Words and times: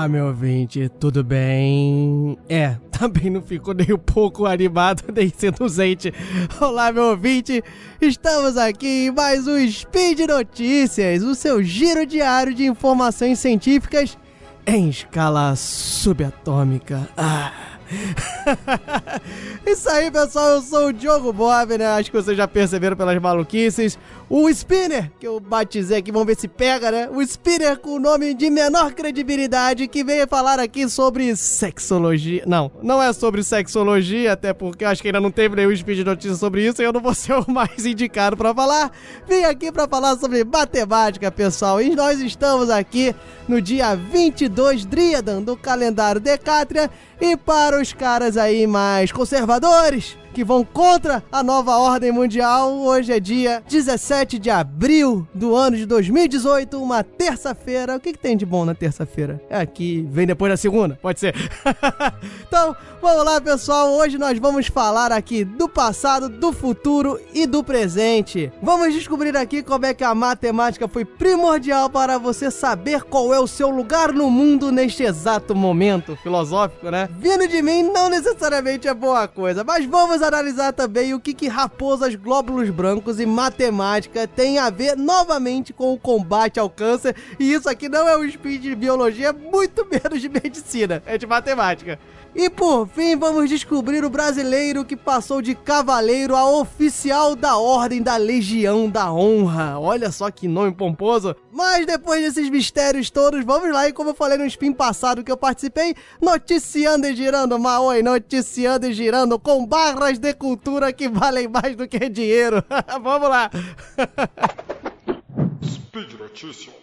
Olá, 0.00 0.08
meu 0.08 0.28
ouvinte, 0.28 0.88
tudo 0.98 1.22
bem? 1.22 2.38
É, 2.48 2.78
também 2.90 3.28
não 3.28 3.42
ficou 3.42 3.74
nem 3.74 3.92
um 3.92 3.98
pouco 3.98 4.46
animado, 4.46 5.04
nem 5.14 5.28
seduzente. 5.28 6.10
Olá, 6.58 6.90
meu 6.90 7.10
ouvinte, 7.10 7.62
estamos 8.00 8.56
aqui 8.56 9.08
em 9.08 9.10
mais 9.10 9.46
um 9.46 9.58
Speed 9.70 10.20
Notícias, 10.20 11.22
o 11.22 11.34
seu 11.34 11.62
giro 11.62 12.06
diário 12.06 12.54
de 12.54 12.64
informações 12.64 13.40
científicas 13.40 14.16
em 14.66 14.88
escala 14.88 15.54
subatômica. 15.54 17.06
Ah. 17.14 17.52
Isso 19.66 19.88
aí, 19.88 20.10
pessoal, 20.10 20.50
eu 20.50 20.62
sou 20.62 20.88
o 20.88 20.92
Diogo 20.92 21.32
Bob, 21.32 21.76
né? 21.76 21.86
Acho 21.86 22.10
que 22.10 22.16
vocês 22.16 22.36
já 22.36 22.46
perceberam 22.46 22.96
pelas 22.96 23.20
maluquices. 23.20 23.98
O 24.28 24.48
Spinner, 24.48 25.10
que 25.18 25.26
eu 25.26 25.40
batizei 25.40 25.98
aqui, 25.98 26.12
vamos 26.12 26.28
ver 26.28 26.36
se 26.36 26.46
pega, 26.46 26.90
né? 26.90 27.08
O 27.12 27.20
Spinner 27.20 27.76
com 27.78 27.96
o 27.96 27.98
nome 27.98 28.32
de 28.32 28.48
menor 28.48 28.92
credibilidade, 28.92 29.88
que 29.88 30.04
veio 30.04 30.26
falar 30.28 30.60
aqui 30.60 30.88
sobre 30.88 31.34
sexologia. 31.34 32.44
Não, 32.46 32.70
não 32.80 33.02
é 33.02 33.12
sobre 33.12 33.42
sexologia, 33.42 34.32
até 34.32 34.52
porque 34.52 34.84
acho 34.84 35.02
que 35.02 35.08
ainda 35.08 35.20
não 35.20 35.32
teve 35.32 35.56
nenhum 35.56 35.74
speed 35.74 36.06
notícia 36.06 36.36
sobre 36.36 36.64
isso 36.64 36.80
e 36.80 36.84
eu 36.84 36.92
não 36.92 37.00
vou 37.00 37.12
ser 37.14 37.32
o 37.32 37.50
mais 37.50 37.84
indicado 37.84 38.36
para 38.36 38.54
falar. 38.54 38.92
Vim 39.28 39.42
aqui 39.42 39.72
para 39.72 39.88
falar 39.88 40.16
sobre 40.16 40.44
matemática, 40.44 41.30
pessoal. 41.30 41.82
E 41.82 41.96
nós 41.96 42.20
estamos 42.20 42.70
aqui 42.70 43.14
no 43.48 43.60
dia 43.60 43.96
22 43.96 44.84
Driadan 44.84 45.42
do 45.42 45.56
calendário 45.56 46.20
Decátria. 46.20 46.88
E 47.20 47.36
para 47.36 47.79
os 47.80 47.92
caras 47.92 48.36
aí 48.36 48.66
mais 48.66 49.10
conservadores, 49.10 50.18
que 50.32 50.44
vão 50.44 50.64
contra 50.64 51.22
a 51.30 51.42
nova 51.42 51.76
ordem 51.76 52.12
mundial. 52.12 52.72
Hoje 52.72 53.12
é 53.12 53.20
dia 53.20 53.62
17 53.68 54.38
de 54.38 54.50
abril 54.50 55.26
do 55.34 55.54
ano 55.54 55.76
de 55.76 55.86
2018, 55.86 56.80
uma 56.80 57.02
terça-feira. 57.02 57.96
O 57.96 58.00
que, 58.00 58.12
que 58.12 58.18
tem 58.18 58.36
de 58.36 58.46
bom 58.46 58.64
na 58.64 58.74
terça-feira? 58.74 59.40
É 59.48 59.60
aqui, 59.60 60.06
vem 60.10 60.26
depois 60.26 60.52
da 60.52 60.56
segunda, 60.56 60.98
pode 61.00 61.20
ser. 61.20 61.34
então, 62.46 62.74
vamos 63.00 63.24
lá, 63.24 63.40
pessoal. 63.40 63.92
Hoje 63.92 64.18
nós 64.18 64.38
vamos 64.38 64.66
falar 64.68 65.12
aqui 65.12 65.44
do 65.44 65.68
passado, 65.68 66.28
do 66.28 66.52
futuro 66.52 67.20
e 67.34 67.46
do 67.46 67.64
presente. 67.64 68.52
Vamos 68.62 68.94
descobrir 68.94 69.36
aqui 69.36 69.62
como 69.62 69.86
é 69.86 69.94
que 69.94 70.04
a 70.04 70.14
matemática 70.14 70.88
foi 70.88 71.04
primordial 71.04 71.90
para 71.90 72.18
você 72.18 72.50
saber 72.50 73.02
qual 73.02 73.34
é 73.34 73.40
o 73.40 73.46
seu 73.46 73.70
lugar 73.70 74.12
no 74.12 74.30
mundo 74.30 74.70
neste 74.70 75.02
exato 75.02 75.54
momento. 75.54 76.16
Filosófico, 76.22 76.90
né? 76.90 77.08
Vindo 77.18 77.46
de 77.48 77.62
mim 77.62 77.82
não 77.82 78.08
necessariamente 78.08 78.86
é 78.86 78.94
boa 78.94 79.26
coisa, 79.26 79.64
mas 79.64 79.84
vamos 79.84 80.19
vamos 80.20 80.22
analisar 80.22 80.72
também 80.72 81.14
o 81.14 81.20
que, 81.20 81.32
que 81.32 81.48
raposas, 81.48 82.14
glóbulos 82.14 82.68
brancos 82.68 83.18
e 83.18 83.26
matemática 83.26 84.28
tem 84.28 84.58
a 84.58 84.68
ver 84.68 84.96
novamente 84.96 85.72
com 85.72 85.92
o 85.94 85.98
combate 85.98 86.60
ao 86.60 86.68
câncer. 86.68 87.16
E 87.38 87.52
isso 87.52 87.68
aqui 87.68 87.88
não 87.88 88.06
é 88.06 88.16
um 88.16 88.30
speed 88.30 88.62
de 88.62 88.74
biologia, 88.74 89.32
muito 89.32 89.86
menos 89.90 90.20
de 90.20 90.28
medicina, 90.28 91.02
é 91.06 91.16
de 91.16 91.26
matemática. 91.26 91.98
E 92.34 92.48
por 92.48 92.86
fim, 92.86 93.16
vamos 93.16 93.48
descobrir 93.48 94.04
o 94.04 94.10
brasileiro 94.10 94.84
que 94.84 94.96
passou 94.96 95.42
de 95.42 95.54
cavaleiro 95.54 96.36
a 96.36 96.48
oficial 96.48 97.34
da 97.34 97.56
Ordem 97.56 98.00
da 98.00 98.16
Legião 98.16 98.88
da 98.88 99.12
Honra. 99.12 99.80
Olha 99.80 100.12
só 100.12 100.30
que 100.30 100.46
nome 100.46 100.70
pomposo. 100.70 101.34
Mas 101.52 101.84
depois 101.84 102.22
desses 102.22 102.48
mistérios 102.48 103.10
todos, 103.10 103.44
vamos 103.44 103.72
lá. 103.72 103.88
E 103.88 103.92
como 103.92 104.10
eu 104.10 104.14
falei 104.14 104.38
no 104.38 104.46
spin 104.46 104.72
passado 104.72 105.24
que 105.24 105.32
eu 105.32 105.36
participei, 105.36 105.94
noticiando 106.20 107.06
e 107.06 107.14
girando, 107.14 107.58
Maoi, 107.58 108.02
noticiando 108.02 108.86
e 108.86 108.92
girando 108.92 109.38
com 109.38 109.66
barras 109.66 110.18
de 110.18 110.32
cultura 110.32 110.92
que 110.92 111.08
valem 111.08 111.48
mais 111.48 111.74
do 111.74 111.88
que 111.88 112.08
dinheiro. 112.08 112.64
vamos 113.02 113.28
lá. 113.28 113.50
Speed 115.64 116.12
Notícias. 116.18 116.80